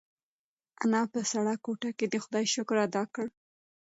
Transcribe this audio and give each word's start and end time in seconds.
انا 0.83 1.01
په 1.13 1.19
سړه 1.31 1.53
کوټه 1.65 1.89
کې 1.97 2.05
د 2.09 2.15
خدای 2.23 2.45
شکر 2.53 2.77
ادا 2.87 3.03
کړ. 3.13 3.25